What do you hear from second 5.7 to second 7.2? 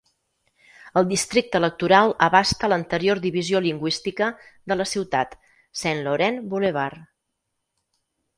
Saint Laurent Boulevard.